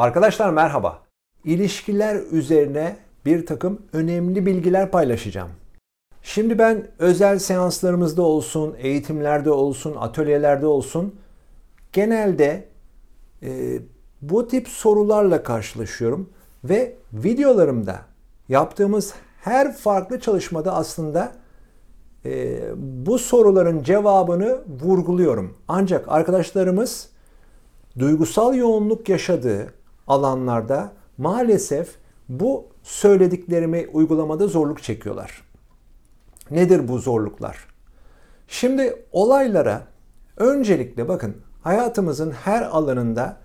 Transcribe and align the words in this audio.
Arkadaşlar 0.00 0.50
merhaba. 0.50 1.02
İlişkiler 1.44 2.16
üzerine 2.30 2.96
bir 3.24 3.46
takım 3.46 3.82
önemli 3.92 4.46
bilgiler 4.46 4.90
paylaşacağım. 4.90 5.50
Şimdi 6.22 6.58
ben 6.58 6.86
özel 6.98 7.38
seanslarımızda 7.38 8.22
olsun, 8.22 8.74
eğitimlerde 8.78 9.50
olsun, 9.50 9.96
atölyelerde 9.98 10.66
olsun 10.66 11.14
genelde 11.92 12.68
e, 13.42 13.78
bu 14.22 14.48
tip 14.48 14.68
sorularla 14.68 15.42
karşılaşıyorum 15.42 16.30
ve 16.64 16.96
videolarımda 17.12 18.00
yaptığımız 18.48 19.14
her 19.40 19.76
farklı 19.76 20.20
çalışmada 20.20 20.74
aslında 20.74 21.32
e, 22.24 22.60
bu 22.76 23.18
soruların 23.18 23.82
cevabını 23.82 24.58
vurguluyorum. 24.82 25.56
Ancak 25.68 26.04
arkadaşlarımız 26.08 27.08
duygusal 27.98 28.54
yoğunluk 28.54 29.08
yaşadığı 29.08 29.79
alanlarda 30.10 30.92
maalesef 31.18 31.88
bu 32.28 32.66
söylediklerimi 32.82 33.86
uygulamada 33.92 34.46
zorluk 34.46 34.82
çekiyorlar. 34.82 35.42
Nedir 36.50 36.88
bu 36.88 36.98
zorluklar? 36.98 37.58
Şimdi 38.48 39.04
olaylara 39.12 39.86
öncelikle 40.36 41.08
bakın 41.08 41.36
hayatımızın 41.62 42.30
her 42.30 42.62
alanında 42.62 43.36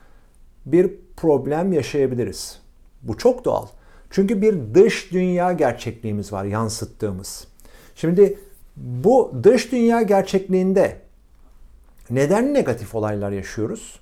bir 0.65 0.91
problem 1.17 1.73
yaşayabiliriz. 1.73 2.59
Bu 3.01 3.17
çok 3.17 3.45
doğal. 3.45 3.67
Çünkü 4.09 4.41
bir 4.41 4.73
dış 4.73 5.11
dünya 5.11 5.51
gerçekliğimiz 5.51 6.33
var 6.33 6.45
yansıttığımız. 6.45 7.47
Şimdi 7.95 8.39
bu 8.77 9.33
dış 9.43 9.71
dünya 9.71 10.01
gerçekliğinde 10.01 11.01
neden 12.09 12.53
negatif 12.53 12.95
olaylar 12.95 13.31
yaşıyoruz? 13.31 13.99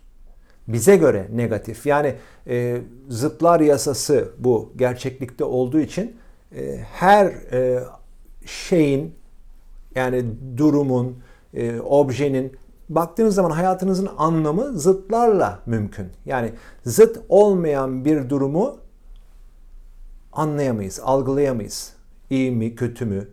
Bize 0.67 0.95
göre 0.95 1.27
negatif. 1.31 1.85
Yani 1.85 2.15
e, 2.47 2.81
zıtlar 3.09 3.59
yasası 3.59 4.31
bu 4.37 4.73
gerçeklikte 4.75 5.43
olduğu 5.43 5.79
için 5.79 6.15
e, 6.55 6.77
her 6.77 7.25
e, 7.25 7.83
şeyin 8.45 9.15
yani 9.95 10.25
durumun, 10.57 11.17
e, 11.53 11.79
objenin 11.79 12.53
baktığınız 12.89 13.35
zaman 13.35 13.51
hayatınızın 13.51 14.09
anlamı 14.17 14.79
zıtlarla 14.79 15.59
mümkün. 15.65 16.07
Yani 16.25 16.53
zıt 16.85 17.19
olmayan 17.29 18.05
bir 18.05 18.29
durumu 18.29 18.77
anlayamayız, 20.31 20.99
algılayamayız. 21.03 21.93
İyi 22.29 22.51
mi, 22.51 22.75
kötü 22.75 23.05
mü, 23.05 23.27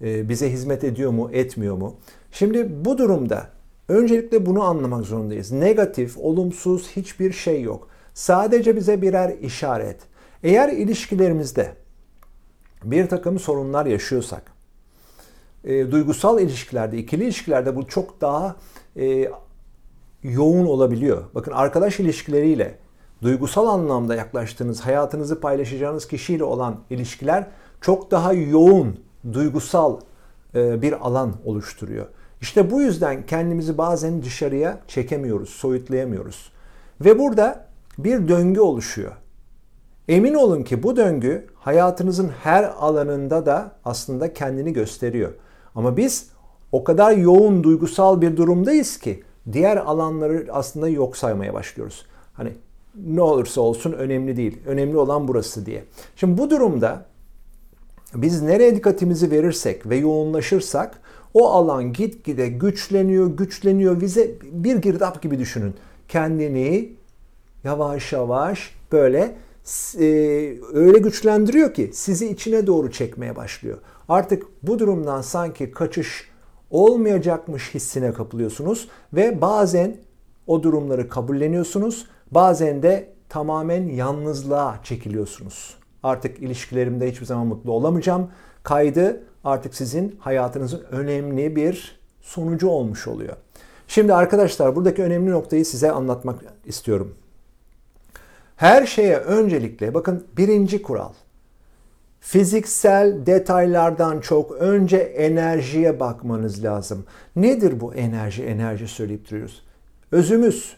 e, 0.00 0.28
bize 0.28 0.52
hizmet 0.52 0.84
ediyor 0.84 1.10
mu, 1.10 1.30
etmiyor 1.32 1.76
mu? 1.76 1.96
Şimdi 2.32 2.84
bu 2.84 2.98
durumda 2.98 3.46
öncelikle 3.90 4.46
bunu 4.46 4.62
anlamak 4.62 5.06
zorundayız. 5.06 5.52
Negatif, 5.52 6.18
olumsuz 6.18 6.90
hiçbir 6.96 7.32
şey 7.32 7.62
yok. 7.62 7.88
Sadece 8.14 8.76
bize 8.76 9.02
birer 9.02 9.38
işaret. 9.38 10.00
Eğer 10.42 10.68
ilişkilerimizde 10.68 11.72
bir 12.84 13.08
takım 13.08 13.38
sorunlar 13.38 13.86
yaşıyorsak, 13.86 14.42
e, 15.64 15.90
duygusal 15.90 16.40
ilişkilerde, 16.40 16.98
ikili 16.98 17.24
ilişkilerde 17.24 17.76
bu 17.76 17.86
çok 17.86 18.20
daha 18.20 18.56
e, 18.96 19.30
yoğun 20.22 20.66
olabiliyor. 20.66 21.24
Bakın 21.34 21.52
arkadaş 21.52 22.00
ilişkileriyle 22.00 22.78
duygusal 23.22 23.66
anlamda 23.66 24.14
yaklaştığınız, 24.14 24.80
hayatınızı 24.80 25.40
paylaşacağınız 25.40 26.08
kişiyle 26.08 26.44
olan 26.44 26.76
ilişkiler 26.90 27.46
çok 27.80 28.10
daha 28.10 28.32
yoğun, 28.32 29.00
duygusal 29.32 30.00
e, 30.54 30.82
bir 30.82 31.06
alan 31.06 31.34
oluşturuyor. 31.44 32.06
İşte 32.40 32.70
bu 32.70 32.82
yüzden 32.82 33.26
kendimizi 33.26 33.78
bazen 33.78 34.22
dışarıya 34.22 34.78
çekemiyoruz, 34.88 35.48
soyutlayamıyoruz. 35.48 36.52
Ve 37.00 37.18
burada 37.18 37.66
bir 37.98 38.28
döngü 38.28 38.60
oluşuyor. 38.60 39.12
Emin 40.08 40.34
olun 40.34 40.62
ki 40.62 40.82
bu 40.82 40.96
döngü 40.96 41.46
hayatınızın 41.54 42.28
her 42.42 42.64
alanında 42.64 43.46
da 43.46 43.72
aslında 43.84 44.34
kendini 44.34 44.72
gösteriyor. 44.72 45.32
Ama 45.74 45.96
biz 45.96 46.30
o 46.72 46.84
kadar 46.84 47.12
yoğun 47.12 47.64
duygusal 47.64 48.20
bir 48.20 48.36
durumdayız 48.36 48.98
ki 48.98 49.22
diğer 49.52 49.76
alanları 49.76 50.46
aslında 50.52 50.88
yok 50.88 51.16
saymaya 51.16 51.54
başlıyoruz. 51.54 52.06
Hani 52.32 52.52
ne 53.06 53.20
olursa 53.20 53.60
olsun 53.60 53.92
önemli 53.92 54.36
değil. 54.36 54.58
Önemli 54.66 54.98
olan 54.98 55.28
burası 55.28 55.66
diye. 55.66 55.84
Şimdi 56.16 56.38
bu 56.38 56.50
durumda 56.50 57.06
biz 58.14 58.42
nereye 58.42 58.76
dikkatimizi 58.76 59.30
verirsek 59.30 59.86
ve 59.86 59.96
yoğunlaşırsak 59.96 61.00
o 61.34 61.48
alan 61.50 61.92
gitgide 61.92 62.48
güçleniyor, 62.48 63.36
güçleniyor. 63.36 64.00
Bize 64.00 64.30
bir 64.42 64.76
girdap 64.76 65.22
gibi 65.22 65.38
düşünün. 65.38 65.74
Kendini 66.08 66.92
yavaş 67.64 68.12
yavaş 68.12 68.74
böyle 68.92 69.36
e, 69.98 70.04
öyle 70.72 70.98
güçlendiriyor 70.98 71.74
ki 71.74 71.90
sizi 71.94 72.30
içine 72.30 72.66
doğru 72.66 72.90
çekmeye 72.90 73.36
başlıyor. 73.36 73.78
Artık 74.08 74.46
bu 74.62 74.78
durumdan 74.78 75.22
sanki 75.22 75.70
kaçış 75.70 76.30
olmayacakmış 76.70 77.74
hissine 77.74 78.12
kapılıyorsunuz 78.12 78.88
ve 79.12 79.40
bazen 79.40 79.96
o 80.46 80.62
durumları 80.62 81.08
kabulleniyorsunuz. 81.08 82.06
Bazen 82.30 82.82
de 82.82 83.12
tamamen 83.28 83.88
yalnızlığa 83.88 84.80
çekiliyorsunuz. 84.84 85.74
Artık 86.02 86.42
ilişkilerimde 86.42 87.10
hiçbir 87.10 87.26
zaman 87.26 87.46
mutlu 87.46 87.72
olamayacağım. 87.72 88.30
Kaydı 88.62 89.22
artık 89.44 89.74
sizin 89.74 90.16
hayatınızın 90.18 90.82
önemli 90.90 91.56
bir 91.56 92.00
sonucu 92.20 92.68
olmuş 92.68 93.08
oluyor. 93.08 93.36
Şimdi 93.88 94.14
arkadaşlar 94.14 94.76
buradaki 94.76 95.02
önemli 95.02 95.30
noktayı 95.30 95.64
size 95.64 95.90
anlatmak 95.92 96.40
istiyorum. 96.66 97.14
Her 98.56 98.86
şeye 98.86 99.16
öncelikle 99.16 99.94
bakın 99.94 100.24
birinci 100.36 100.82
kural. 100.82 101.12
Fiziksel 102.20 103.26
detaylardan 103.26 104.20
çok 104.20 104.52
önce 104.52 104.96
enerjiye 104.96 106.00
bakmanız 106.00 106.64
lazım. 106.64 107.04
Nedir 107.36 107.80
bu 107.80 107.94
enerji? 107.94 108.42
Enerji 108.44 108.88
söyleyip 108.88 109.30
duruyoruz. 109.30 109.62
Özümüz. 110.12 110.76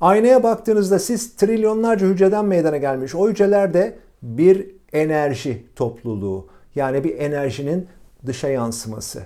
Aynaya 0.00 0.42
baktığınızda 0.42 0.98
siz 0.98 1.36
trilyonlarca 1.36 2.06
hücreden 2.06 2.44
meydana 2.44 2.76
gelmiş. 2.76 3.14
O 3.14 3.28
hücreler 3.28 3.74
de 3.74 3.98
bir 4.22 4.66
enerji 4.92 5.66
topluluğu. 5.76 6.46
Yani 6.74 7.04
bir 7.04 7.18
enerjinin 7.18 7.88
dışa 8.26 8.48
yansıması. 8.48 9.22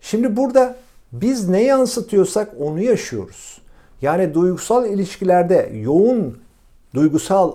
Şimdi 0.00 0.36
burada 0.36 0.76
biz 1.12 1.48
ne 1.48 1.62
yansıtıyorsak 1.62 2.54
onu 2.60 2.80
yaşıyoruz. 2.80 3.58
Yani 4.02 4.34
duygusal 4.34 4.86
ilişkilerde 4.86 5.72
yoğun 5.74 6.38
duygusal 6.94 7.52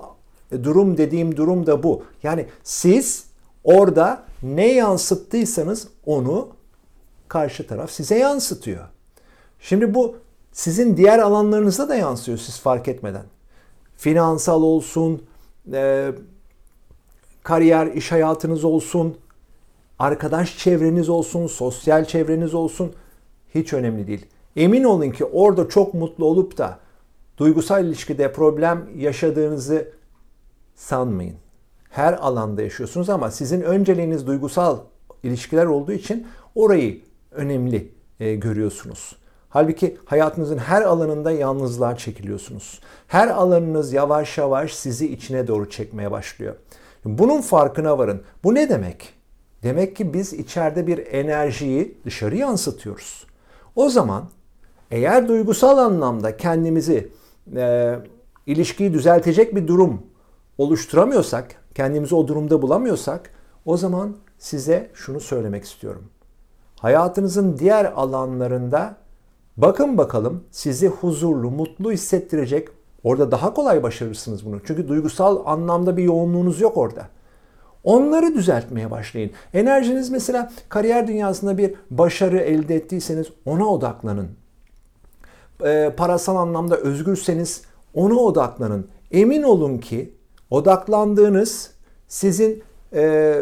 durum 0.63 0.97
dediğim 0.97 1.37
durum 1.37 1.67
da 1.67 1.83
bu. 1.83 2.03
Yani 2.23 2.45
siz 2.63 3.25
orada 3.63 4.23
ne 4.43 4.73
yansıttıysanız 4.73 5.87
onu 6.05 6.49
karşı 7.27 7.67
taraf 7.67 7.91
size 7.91 8.17
yansıtıyor. 8.17 8.85
Şimdi 9.59 9.93
bu 9.93 10.15
sizin 10.51 10.97
diğer 10.97 11.19
alanlarınızda 11.19 11.89
da 11.89 11.95
yansıyor 11.95 12.37
siz 12.37 12.59
fark 12.59 12.87
etmeden. 12.87 13.25
Finansal 13.97 14.61
olsun, 14.61 15.23
e, 15.73 16.11
kariyer, 17.43 17.87
iş 17.87 18.11
hayatınız 18.11 18.63
olsun, 18.63 19.17
arkadaş 19.99 20.57
çevreniz 20.57 21.09
olsun, 21.09 21.47
sosyal 21.47 22.05
çevreniz 22.05 22.53
olsun 22.53 22.93
hiç 23.55 23.73
önemli 23.73 24.07
değil. 24.07 24.25
Emin 24.55 24.83
olun 24.83 25.09
ki 25.09 25.25
orada 25.25 25.69
çok 25.69 25.93
mutlu 25.93 26.25
olup 26.25 26.57
da 26.57 26.79
duygusal 27.37 27.85
ilişkide 27.85 28.33
problem 28.33 28.87
yaşadığınızı 28.97 29.91
sanmayın. 30.75 31.35
Her 31.89 32.13
alanda 32.13 32.61
yaşıyorsunuz 32.61 33.09
ama 33.09 33.31
sizin 33.31 33.61
önceliğiniz 33.61 34.27
duygusal 34.27 34.79
ilişkiler 35.23 35.65
olduğu 35.65 35.91
için 35.91 36.27
orayı 36.55 37.01
önemli 37.31 37.91
e, 38.19 38.35
görüyorsunuz. 38.35 39.15
Halbuki 39.49 39.97
hayatınızın 40.05 40.57
her 40.57 40.81
alanında 40.81 41.31
yalnızlığa 41.31 41.97
çekiliyorsunuz. 41.97 42.79
Her 43.07 43.27
alanınız 43.27 43.93
yavaş 43.93 44.37
yavaş 44.37 44.73
sizi 44.73 45.13
içine 45.13 45.47
doğru 45.47 45.69
çekmeye 45.69 46.11
başlıyor. 46.11 46.55
Bunun 47.05 47.41
farkına 47.41 47.97
varın. 47.97 48.21
Bu 48.43 48.55
ne 48.55 48.69
demek? 48.69 49.13
Demek 49.63 49.95
ki 49.95 50.13
biz 50.13 50.33
içeride 50.33 50.87
bir 50.87 50.97
enerjiyi 50.97 51.97
dışarı 52.05 52.37
yansıtıyoruz. 52.37 53.27
O 53.75 53.89
zaman 53.89 54.23
eğer 54.91 55.27
duygusal 55.27 55.77
anlamda 55.77 56.37
kendimizi 56.37 57.09
e, 57.55 57.95
ilişkiyi 58.45 58.93
düzeltecek 58.93 59.55
bir 59.55 59.67
durum 59.67 60.01
oluşturamıyorsak, 60.57 61.55
kendimizi 61.75 62.15
o 62.15 62.27
durumda 62.27 62.61
bulamıyorsak 62.61 63.29
o 63.65 63.77
zaman 63.77 64.15
size 64.37 64.91
şunu 64.93 65.19
söylemek 65.19 65.63
istiyorum. 65.63 66.03
Hayatınızın 66.79 67.57
diğer 67.57 67.85
alanlarında 67.85 68.97
bakın 69.57 69.97
bakalım 69.97 70.43
sizi 70.51 70.87
huzurlu, 70.87 71.51
mutlu 71.51 71.91
hissettirecek 71.91 72.69
orada 73.03 73.31
daha 73.31 73.53
kolay 73.53 73.83
başarırsınız 73.83 74.45
bunu. 74.45 74.59
Çünkü 74.65 74.87
duygusal 74.87 75.41
anlamda 75.45 75.97
bir 75.97 76.03
yoğunluğunuz 76.03 76.61
yok 76.61 76.77
orada. 76.77 77.07
Onları 77.83 78.35
düzeltmeye 78.35 78.91
başlayın. 78.91 79.31
Enerjiniz 79.53 80.09
mesela 80.09 80.51
kariyer 80.69 81.07
dünyasında 81.07 81.57
bir 81.57 81.73
başarı 81.91 82.37
elde 82.37 82.75
ettiyseniz 82.75 83.27
ona 83.45 83.67
odaklanın. 83.67 84.29
E, 85.65 85.93
parasal 85.97 86.35
anlamda 86.35 86.77
özgürseniz 86.77 87.61
Ona 87.93 88.15
odaklanın. 88.15 88.87
Emin 89.11 89.43
olun 89.43 89.77
ki 89.77 90.13
odaklandığınız 90.49 91.71
sizin 92.07 92.63
e, 92.93 93.35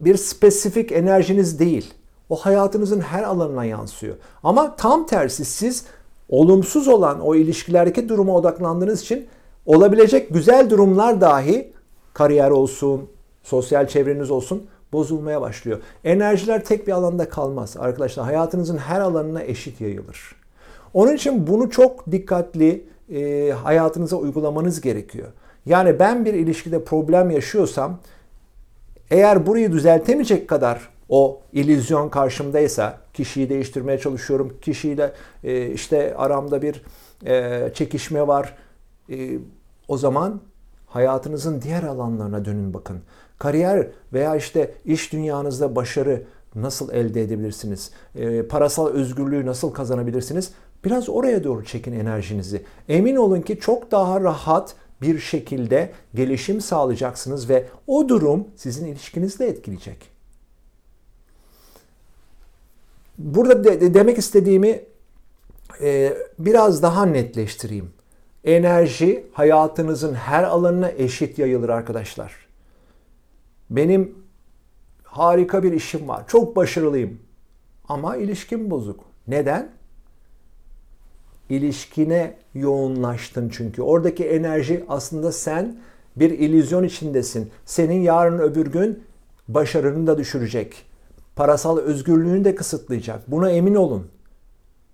bir 0.00 0.16
spesifik 0.16 0.92
enerjiniz 0.92 1.58
değil. 1.58 1.94
O 2.28 2.36
hayatınızın 2.36 3.00
her 3.00 3.22
alanına 3.22 3.64
yansıyor. 3.64 4.16
Ama 4.42 4.76
tam 4.76 5.06
tersi 5.06 5.44
siz 5.44 5.84
olumsuz 6.30 6.88
olan 6.88 7.20
o 7.20 7.34
ilişkilerdeki 7.34 8.08
duruma 8.08 8.36
odaklandığınız 8.36 9.02
için 9.02 9.26
olabilecek 9.66 10.34
güzel 10.34 10.70
durumlar 10.70 11.20
dahi 11.20 11.72
kariyer 12.14 12.50
olsun, 12.50 13.08
sosyal 13.42 13.88
çevreniz 13.88 14.30
olsun 14.30 14.66
bozulmaya 14.92 15.40
başlıyor. 15.40 15.78
Enerjiler 16.04 16.64
tek 16.64 16.86
bir 16.86 16.92
alanda 16.92 17.28
kalmaz. 17.28 17.76
Arkadaşlar 17.78 18.26
hayatınızın 18.26 18.78
her 18.78 19.00
alanına 19.00 19.42
eşit 19.42 19.80
yayılır. 19.80 20.36
Onun 20.94 21.14
için 21.14 21.46
bunu 21.46 21.70
çok 21.70 22.12
dikkatli 22.12 22.84
e, 23.12 23.50
hayatınıza 23.50 24.16
uygulamanız 24.16 24.80
gerekiyor. 24.80 25.28
Yani 25.66 25.98
ben 25.98 26.24
bir 26.24 26.34
ilişkide 26.34 26.84
problem 26.84 27.30
yaşıyorsam 27.30 27.98
eğer 29.10 29.46
burayı 29.46 29.72
düzeltemeyecek 29.72 30.48
kadar 30.48 30.88
o 31.10 31.40
illüzyon 31.52 32.08
karşımdaysa 32.08 32.98
kişiyi 33.14 33.48
değiştirmeye 33.48 33.98
çalışıyorum. 33.98 34.56
Kişiyle 34.62 35.12
e, 35.44 35.70
işte 35.70 36.14
aramda 36.16 36.62
bir 36.62 36.82
e, 37.26 37.70
çekişme 37.74 38.26
var. 38.26 38.56
E, 39.10 39.38
o 39.88 39.98
zaman 39.98 40.40
hayatınızın 40.86 41.62
diğer 41.62 41.82
alanlarına 41.82 42.44
dönün 42.44 42.74
bakın. 42.74 43.02
Kariyer 43.38 43.88
veya 44.12 44.36
işte 44.36 44.74
iş 44.84 45.12
dünyanızda 45.12 45.76
başarı 45.76 46.22
nasıl 46.54 46.92
elde 46.92 47.22
edebilirsiniz? 47.22 47.90
E, 48.14 48.42
parasal 48.42 48.86
özgürlüğü 48.86 49.46
nasıl 49.46 49.70
kazanabilirsiniz? 49.72 50.52
Biraz 50.84 51.08
oraya 51.08 51.44
doğru 51.44 51.64
çekin 51.64 51.92
enerjinizi. 51.92 52.62
Emin 52.88 53.16
olun 53.16 53.40
ki 53.40 53.60
çok 53.60 53.90
daha 53.90 54.20
rahat 54.20 54.74
bir 55.02 55.18
şekilde 55.18 55.90
gelişim 56.14 56.60
sağlayacaksınız 56.60 57.48
ve 57.48 57.66
o 57.86 58.08
durum 58.08 58.48
sizin 58.56 58.86
ilişkinizi 58.86 59.38
de 59.38 59.46
etkileyecek. 59.46 60.09
Burada 63.20 63.64
de, 63.64 63.80
de 63.80 63.94
demek 63.94 64.18
istediğimi 64.18 64.82
e, 65.80 66.16
biraz 66.38 66.82
daha 66.82 67.06
netleştireyim. 67.06 67.92
Enerji 68.44 69.26
hayatınızın 69.32 70.14
her 70.14 70.42
alanına 70.42 70.90
eşit 70.90 71.38
yayılır 71.38 71.68
arkadaşlar. 71.68 72.46
Benim 73.70 74.14
harika 75.04 75.62
bir 75.62 75.72
işim 75.72 76.08
var. 76.08 76.24
Çok 76.28 76.56
başarılıyım. 76.56 77.18
Ama 77.88 78.16
ilişkim 78.16 78.70
bozuk. 78.70 79.00
Neden? 79.28 79.80
ilişkine 81.50 82.34
yoğunlaştın 82.54 83.48
çünkü. 83.48 83.82
Oradaki 83.82 84.24
enerji 84.24 84.84
aslında 84.88 85.32
sen 85.32 85.76
bir 86.16 86.30
illüzyon 86.30 86.84
içindesin. 86.84 87.50
Senin 87.66 88.00
yarın 88.00 88.38
öbür 88.38 88.66
gün 88.66 89.02
başarını 89.48 90.06
da 90.06 90.18
düşürecek. 90.18 90.89
Parasal 91.36 91.78
özgürlüğünü 91.78 92.44
de 92.44 92.54
kısıtlayacak. 92.54 93.30
Buna 93.30 93.50
emin 93.50 93.74
olun. 93.74 94.06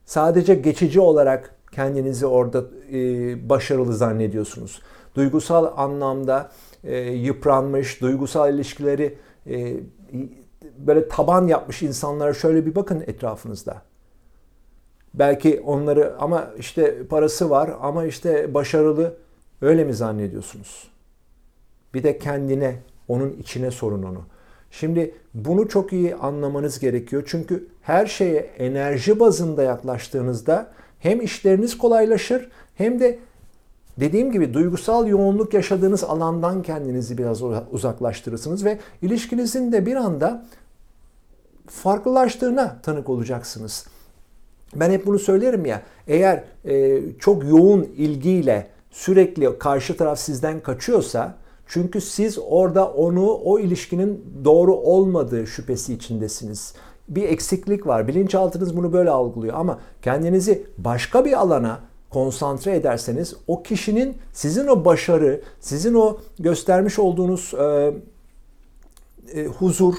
Sadece 0.04 0.54
geçici 0.54 1.00
olarak 1.00 1.54
kendinizi 1.72 2.26
orada 2.26 2.64
e, 2.92 2.98
başarılı 3.48 3.94
zannediyorsunuz. 3.94 4.82
Duygusal 5.14 5.72
anlamda 5.76 6.50
e, 6.84 6.98
yıpranmış, 6.98 8.00
duygusal 8.00 8.54
ilişkileri 8.54 9.18
e, 9.46 9.76
böyle 10.78 11.08
taban 11.08 11.46
yapmış 11.46 11.82
insanlara 11.82 12.34
şöyle 12.34 12.66
bir 12.66 12.74
bakın 12.74 13.04
etrafınızda. 13.06 13.82
Belki 15.14 15.62
onları 15.66 16.16
ama 16.18 16.50
işte 16.58 17.06
parası 17.06 17.50
var 17.50 17.70
ama 17.80 18.04
işte 18.04 18.54
başarılı 18.54 19.16
öyle 19.62 19.84
mi 19.84 19.94
zannediyorsunuz? 19.94 20.88
Bir 21.94 22.02
de 22.02 22.18
kendine, 22.18 22.82
onun 23.08 23.30
içine 23.30 23.70
sorun 23.70 24.02
onu. 24.02 24.22
Şimdi 24.70 25.14
bunu 25.34 25.68
çok 25.68 25.92
iyi 25.92 26.14
anlamanız 26.14 26.78
gerekiyor. 26.78 27.22
Çünkü 27.26 27.68
her 27.82 28.06
şeye 28.06 28.38
enerji 28.38 29.20
bazında 29.20 29.62
yaklaştığınızda 29.62 30.70
hem 30.98 31.20
işleriniz 31.20 31.78
kolaylaşır 31.78 32.48
hem 32.74 33.00
de 33.00 33.18
dediğim 34.00 34.32
gibi 34.32 34.54
duygusal 34.54 35.08
yoğunluk 35.08 35.54
yaşadığınız 35.54 36.04
alandan 36.04 36.62
kendinizi 36.62 37.18
biraz 37.18 37.42
uzaklaştırırsınız 37.72 38.64
ve 38.64 38.78
ilişkinizin 39.02 39.72
de 39.72 39.86
bir 39.86 39.96
anda 39.96 40.46
farklılaştığına 41.66 42.76
tanık 42.82 43.08
olacaksınız. 43.08 43.86
Ben 44.74 44.90
hep 44.90 45.06
bunu 45.06 45.18
söylerim 45.18 45.66
ya. 45.66 45.82
Eğer 46.06 46.44
e, 46.64 47.00
çok 47.18 47.44
yoğun 47.44 47.82
ilgiyle 47.96 48.66
sürekli 48.90 49.58
karşı 49.58 49.96
taraf 49.96 50.18
sizden 50.18 50.60
kaçıyorsa 50.60 51.34
çünkü 51.66 52.00
siz 52.00 52.38
orada 52.48 52.88
onu 52.88 53.30
o 53.30 53.58
ilişkinin 53.58 54.24
doğru 54.44 54.74
olmadığı 54.74 55.46
şüphesi 55.46 55.94
içindesiniz. 55.94 56.74
Bir 57.08 57.22
eksiklik 57.22 57.86
var. 57.86 58.08
Bilinçaltınız 58.08 58.76
bunu 58.76 58.92
böyle 58.92 59.10
algılıyor 59.10 59.54
ama 59.54 59.78
kendinizi 60.02 60.66
başka 60.78 61.24
bir 61.24 61.32
alana 61.32 61.80
konsantre 62.10 62.76
ederseniz 62.76 63.34
o 63.46 63.62
kişinin 63.62 64.16
sizin 64.32 64.66
o 64.66 64.84
başarı, 64.84 65.40
sizin 65.60 65.94
o 65.94 66.18
göstermiş 66.38 66.98
olduğunuz 66.98 67.54
e, 67.54 67.94
e, 69.34 69.46
huzur, 69.46 69.94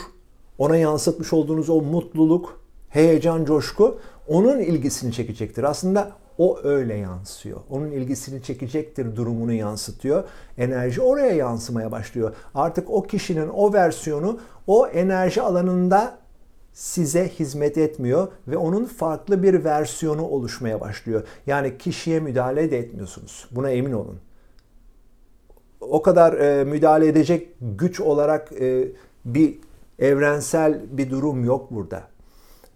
ona 0.57 0.77
yansıtmış 0.77 1.33
olduğunuz 1.33 1.69
o 1.69 1.81
mutluluk, 1.81 2.61
heyecan, 2.89 3.45
coşku 3.45 3.99
onun 4.27 4.59
ilgisini 4.59 5.13
çekecektir. 5.13 5.63
Aslında 5.63 6.11
o 6.37 6.59
öyle 6.63 6.93
yansıyor. 6.93 7.59
Onun 7.69 7.91
ilgisini 7.91 8.43
çekecektir 8.43 9.15
durumunu 9.15 9.53
yansıtıyor. 9.53 10.23
Enerji 10.57 11.01
oraya 11.01 11.31
yansımaya 11.31 11.91
başlıyor. 11.91 12.35
Artık 12.55 12.89
o 12.89 13.03
kişinin 13.03 13.47
o 13.47 13.73
versiyonu 13.73 14.39
o 14.67 14.87
enerji 14.87 15.41
alanında 15.41 16.17
size 16.73 17.29
hizmet 17.29 17.77
etmiyor 17.77 18.27
ve 18.47 18.57
onun 18.57 18.85
farklı 18.85 19.43
bir 19.43 19.63
versiyonu 19.63 20.25
oluşmaya 20.25 20.81
başlıyor. 20.81 21.23
Yani 21.47 21.77
kişiye 21.77 22.19
müdahale 22.19 22.71
de 22.71 22.77
etmiyorsunuz. 22.77 23.47
Buna 23.51 23.69
emin 23.69 23.91
olun. 23.91 24.19
O 25.81 26.01
kadar 26.01 26.33
e, 26.33 26.63
müdahale 26.63 27.07
edecek 27.07 27.49
güç 27.61 27.99
olarak 27.99 28.51
e, 28.61 28.87
bir 29.25 29.59
evrensel 29.99 30.81
bir 30.91 31.09
durum 31.09 31.45
yok 31.45 31.71
burada 31.71 32.03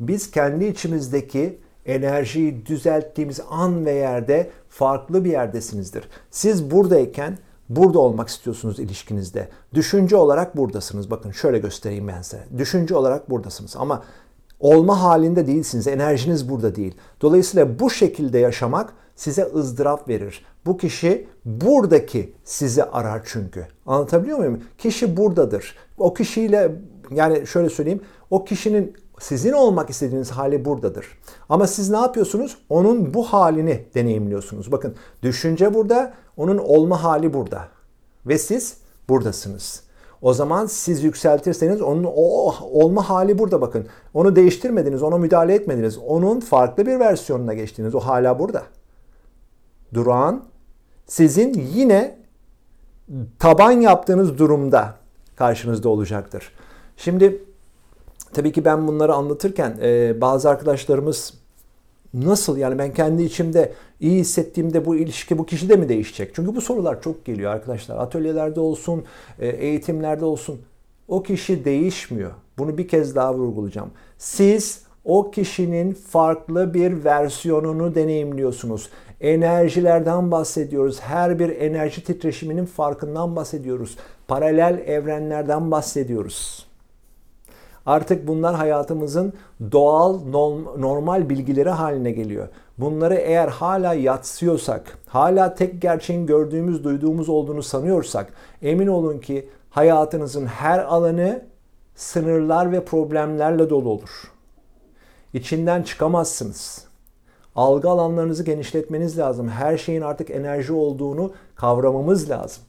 biz 0.02 0.32
kendi 0.32 0.66
içimizdeki 0.66 1.60
enerjiyi 1.86 2.66
düzelttiğimiz 2.66 3.40
an 3.50 3.86
ve 3.86 3.92
yerde 3.92 4.50
farklı 4.70 5.26
bir 5.26 5.32
yerdesinizdir. 5.32 6.10
Siz 6.32 6.72
buradayken 6.72 7.38
burada 7.70 8.00
olmak 8.00 8.30
istiyorsunuz 8.30 8.80
ilişkinizde. 8.80 9.48
Düşünce 9.74 10.16
olarak 10.16 10.58
buradasınız. 10.58 11.12
Bakın 11.12 11.32
şöyle 11.32 11.60
göstereyim 11.60 12.08
ben 12.08 12.22
size. 12.22 12.44
Düşünce 12.58 12.96
olarak 12.96 13.30
buradasınız 13.30 13.76
ama 13.76 14.04
olma 14.60 15.02
halinde 15.04 15.48
değilsiniz. 15.48 15.88
Enerjiniz 15.88 16.50
burada 16.50 16.76
değil. 16.76 16.96
Dolayısıyla 17.22 17.80
bu 17.80 17.90
şekilde 17.90 18.40
yaşamak 18.40 18.94
size 19.16 19.50
ızdırap 19.56 20.10
verir. 20.10 20.46
Bu 20.66 20.78
kişi 20.78 21.28
buradaki 21.46 22.34
sizi 22.44 22.84
arar 22.84 23.22
çünkü. 23.26 23.68
Anlatabiliyor 23.86 24.38
muyum? 24.38 24.64
Kişi 24.78 25.18
buradadır. 25.18 25.76
O 25.98 26.14
kişiyle 26.14 26.72
yani 27.12 27.48
şöyle 27.48 27.70
söyleyeyim. 27.70 28.02
O 28.30 28.46
kişinin 28.46 28.94
sizin 29.22 29.54
olmak 29.54 29.90
istediğiniz 29.90 30.32
hali 30.32 30.66
buradadır. 30.66 31.06
Ama 31.50 31.68
siz 31.68 31.90
ne 31.90 31.98
yapıyorsunuz? 31.98 32.58
Onun 32.70 33.14
bu 33.14 33.24
halini 33.24 33.86
deneyimliyorsunuz. 33.96 34.72
Bakın 34.72 34.96
düşünce 35.24 35.74
burada, 35.74 36.14
onun 36.38 36.58
olma 36.58 37.04
hali 37.04 37.34
burada. 37.34 37.68
Ve 38.26 38.38
siz 38.38 38.78
buradasınız. 39.10 39.84
O 40.22 40.34
zaman 40.34 40.66
siz 40.66 41.04
yükseltirseniz 41.04 41.82
onun 41.82 42.04
o 42.04 42.54
olma 42.72 43.10
hali 43.10 43.38
burada 43.38 43.62
bakın. 43.62 43.88
Onu 44.14 44.36
değiştirmediniz, 44.36 45.04
ona 45.04 45.18
müdahale 45.18 45.54
etmediniz. 45.54 45.98
Onun 45.98 46.40
farklı 46.40 46.86
bir 46.86 47.00
versiyonuna 47.00 47.54
geçtiniz. 47.54 47.96
O 47.96 48.00
hala 48.00 48.40
burada. 48.40 48.64
Duran 49.94 50.44
sizin 51.08 51.54
yine 51.74 52.18
taban 53.40 53.72
yaptığınız 53.72 54.38
durumda 54.38 54.96
karşınızda 55.36 55.90
olacaktır. 55.90 56.52
Şimdi 56.98 57.44
tabii 58.34 58.52
ki 58.52 58.66
ben 58.66 58.88
bunları 58.88 59.14
anlatırken 59.14 59.78
e, 59.82 60.22
bazı 60.22 60.50
arkadaşlarımız 60.50 61.34
nasıl 62.14 62.58
yani 62.58 62.78
ben 62.78 62.94
kendi 62.94 63.24
içimde 63.24 63.74
iyi 64.00 64.20
hissettiğimde 64.20 64.86
bu 64.86 64.96
ilişki 64.96 65.38
bu 65.38 65.46
kişi 65.46 65.70
de 65.70 65.76
mi 65.76 65.90
değişecek? 65.90 66.36
Çünkü 66.36 66.56
bu 66.56 66.62
sorular 66.62 67.02
çok 67.02 67.26
geliyor 67.26 67.52
arkadaşlar. 67.52 67.98
Atölyelerde 67.98 68.60
olsun, 68.60 69.04
e, 69.40 69.48
eğitimlerde 69.48 70.26
olsun. 70.26 70.62
O 71.08 71.24
kişi 71.24 71.66
değişmiyor. 71.66 72.32
Bunu 72.58 72.78
bir 72.78 72.88
kez 72.88 73.16
daha 73.16 73.34
vurgulayacağım. 73.34 73.92
Siz 74.18 74.82
o 75.06 75.32
kişinin 75.32 75.94
farklı 75.94 76.74
bir 76.74 77.04
versiyonunu 77.04 77.96
deneyimliyorsunuz. 77.96 78.90
Enerjilerden 79.22 80.32
bahsediyoruz. 80.32 81.00
Her 81.00 81.40
bir 81.40 81.50
enerji 81.50 82.04
titreşiminin 82.04 82.66
farkından 82.66 83.36
bahsediyoruz. 83.36 83.98
Paralel 84.28 84.84
evrenlerden 84.88 85.72
bahsediyoruz. 85.72 86.71
Artık 87.86 88.28
bunlar 88.28 88.56
hayatımızın 88.56 89.34
doğal, 89.72 90.20
normal 90.78 91.30
bilgileri 91.30 91.70
haline 91.70 92.12
geliyor. 92.12 92.48
Bunları 92.78 93.16
eğer 93.16 93.48
hala 93.48 93.94
yatsıyorsak, 93.94 94.98
hala 95.08 95.56
tek 95.56 95.82
gerçeğin 95.82 96.26
gördüğümüz, 96.26 96.84
duyduğumuz 96.84 97.30
olduğunu 97.30 97.64
sanıyorsak 97.64 98.34
emin 98.62 98.88
olun 98.88 99.20
ki 99.20 99.50
hayatınızın 99.70 100.46
her 100.46 100.80
alanı 100.80 101.42
sınırlar 101.96 102.72
ve 102.72 102.86
problemlerle 102.86 103.70
dolu 103.70 103.90
olur. 103.90 104.32
İçinden 105.34 105.84
çıkamazsınız. 105.84 106.86
Algı 107.56 107.90
alanlarınızı 107.90 108.44
genişletmeniz 108.44 109.18
lazım. 109.18 109.50
Her 109.50 109.78
şeyin 109.78 110.02
artık 110.02 110.30
enerji 110.30 110.74
olduğunu 110.74 111.32
kavramamız 111.56 112.30
lazım. 112.30 112.64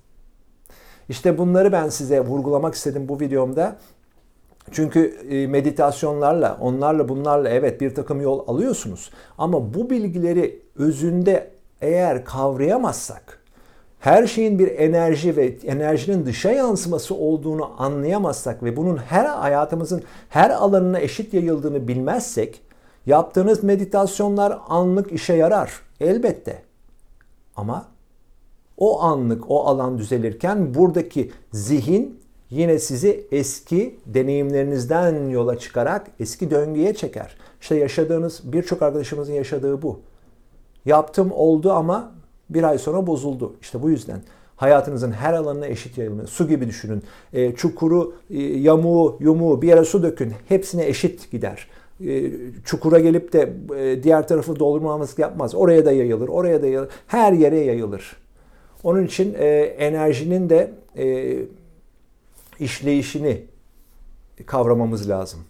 İşte 1.09 1.39
bunları 1.39 1.73
ben 1.73 1.89
size 1.89 2.21
vurgulamak 2.21 2.75
istedim 2.75 3.09
bu 3.09 3.21
videomda. 3.21 3.77
Çünkü 4.71 5.01
e, 5.31 5.47
meditasyonlarla, 5.47 6.59
onlarla 6.61 7.09
bunlarla 7.09 7.49
evet 7.49 7.81
bir 7.81 7.95
takım 7.95 8.21
yol 8.21 8.49
alıyorsunuz. 8.49 9.11
Ama 9.39 9.75
bu 9.75 9.91
bilgileri 9.91 10.63
özünde 10.77 11.51
eğer 11.81 12.25
kavrayamazsak, 12.25 13.43
her 14.01 14.27
şeyin 14.27 14.59
bir 14.59 14.79
enerji 14.79 15.37
ve 15.37 15.57
enerjinin 15.65 16.27
dışa 16.27 16.51
yansıması 16.51 17.15
olduğunu 17.15 17.71
anlayamazsak 17.79 18.63
ve 18.63 18.77
bunun 18.77 18.97
her 18.97 19.25
hayatımızın 19.25 20.03
her 20.29 20.51
alanına 20.51 21.01
eşit 21.01 21.35
yayıldığını 21.35 21.89
bilmezsek, 21.89 22.63
yaptığınız 23.07 23.65
meditasyonlar 23.65 24.59
anlık 24.69 25.13
işe 25.13 25.35
yarar 25.35 25.73
elbette. 26.01 26.63
Ama 27.57 27.87
o 28.79 29.03
anlık 29.03 29.51
o 29.51 29.65
alan 29.65 29.99
düzelirken 29.99 30.75
buradaki 30.75 31.33
zihin 31.53 32.22
yine 32.53 32.79
sizi 32.79 33.27
eski 33.33 33.97
deneyimlerinizden 34.07 35.29
yola 35.29 35.59
çıkarak 35.59 36.07
eski 36.21 36.51
döngüye 36.51 36.95
çeker. 36.95 37.37
İşte 37.61 37.77
yaşadığınız 37.77 38.41
birçok 38.45 38.83
arkadaşımızın 38.83 39.33
yaşadığı 39.33 39.83
bu. 39.83 40.01
Yaptım 40.85 41.33
oldu 41.33 41.73
ama 41.73 42.13
bir 42.51 42.63
ay 42.63 42.79
sonra 42.79 43.07
bozuldu. 43.07 43.55
İşte 43.61 43.83
bu 43.83 43.91
yüzden 43.91 44.21
hayatınızın 44.57 45.13
her 45.13 45.33
alanına 45.33 45.67
eşit 45.67 45.99
yayılması. 45.99 46.29
Su 46.29 46.49
gibi 46.49 46.67
düşünün. 46.67 47.03
E, 47.33 47.55
çukuru, 47.55 48.15
e, 48.31 48.43
yamuğu, 48.43 49.17
yumuğu 49.21 49.63
bir 49.63 49.69
yere 49.69 49.85
su 49.85 50.03
dökün. 50.03 50.33
Hepsine 50.49 50.87
eşit 50.87 51.31
gider. 51.31 51.67
E, 52.07 52.31
çukura 52.65 53.01
gelip 53.01 53.33
de 53.33 53.53
e, 53.79 54.03
diğer 54.03 54.29
tarafı 54.29 54.59
doldurmamızlık 54.59 55.19
yapmaz. 55.19 55.55
Oraya 55.55 55.85
da 55.85 55.93
yayılır, 55.93 56.29
oraya 56.29 56.63
da 56.63 56.67
yayılır. 56.67 56.89
Her 57.07 57.33
yere 57.33 57.59
yayılır. 57.59 58.17
Onun 58.85 59.07
için 59.07 59.35
e, 59.39 59.47
enerjinin 59.61 60.51
de 60.51 60.71
e, 60.97 61.37
işleyişini 62.59 63.45
kavramamız 64.47 65.09
lazım. 65.09 65.41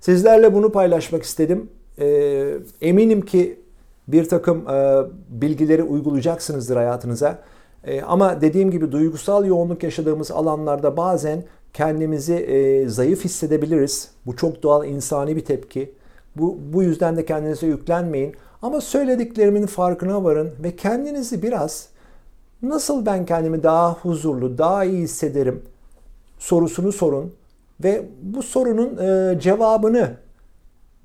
Sizlerle 0.00 0.54
bunu 0.54 0.72
paylaşmak 0.72 1.22
istedim. 1.22 1.70
E, 1.98 2.58
eminim 2.80 3.20
ki 3.20 3.60
bir 4.08 4.28
takım 4.28 4.68
e, 4.68 5.02
bilgileri 5.28 5.82
uygulayacaksınızdır 5.82 6.76
hayatınıza. 6.76 7.38
E, 7.84 8.02
ama 8.02 8.40
dediğim 8.40 8.70
gibi 8.70 8.92
duygusal 8.92 9.46
yoğunluk 9.46 9.82
yaşadığımız 9.82 10.30
alanlarda 10.30 10.96
bazen 10.96 11.44
kendimizi 11.72 12.34
e, 12.34 12.88
zayıf 12.88 13.24
hissedebiliriz. 13.24 14.10
Bu 14.26 14.36
çok 14.36 14.62
doğal 14.62 14.86
insani 14.86 15.36
bir 15.36 15.44
tepki. 15.44 15.94
Bu, 16.36 16.58
bu 16.72 16.82
yüzden 16.82 17.16
de 17.16 17.24
kendinize 17.24 17.66
yüklenmeyin. 17.66 18.34
Ama 18.62 18.80
söylediklerimin 18.80 19.66
farkına 19.66 20.24
varın 20.24 20.50
ve 20.62 20.76
kendinizi 20.76 21.42
biraz 21.42 21.88
nasıl 22.62 23.06
ben 23.06 23.26
kendimi 23.26 23.62
daha 23.62 23.92
huzurlu, 23.92 24.58
daha 24.58 24.84
iyi 24.84 25.02
hissederim 25.02 25.62
sorusunu 26.38 26.92
sorun 26.92 27.34
ve 27.84 28.04
bu 28.22 28.42
sorunun 28.42 28.96
e, 28.96 29.40
cevabını 29.40 30.16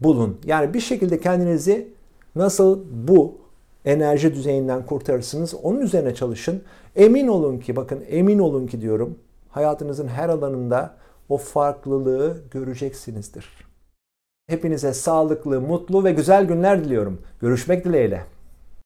bulun. 0.01 0.37
Yani 0.45 0.73
bir 0.73 0.79
şekilde 0.79 1.19
kendinizi 1.19 1.87
nasıl 2.35 2.79
bu 2.91 3.37
enerji 3.85 4.33
düzeyinden 4.33 4.85
kurtarırsınız 4.85 5.55
onun 5.63 5.79
üzerine 5.79 6.15
çalışın. 6.15 6.61
Emin 6.95 7.27
olun 7.27 7.59
ki 7.59 7.75
bakın 7.75 8.03
emin 8.09 8.39
olun 8.39 8.67
ki 8.67 8.81
diyorum 8.81 9.17
hayatınızın 9.49 10.07
her 10.07 10.29
alanında 10.29 10.95
o 11.29 11.37
farklılığı 11.37 12.37
göreceksinizdir. 12.51 13.49
Hepinize 14.47 14.93
sağlıklı, 14.93 15.61
mutlu 15.61 16.03
ve 16.03 16.11
güzel 16.11 16.45
günler 16.45 16.83
diliyorum. 16.83 17.21
Görüşmek 17.41 17.85
dileğiyle. 17.85 18.34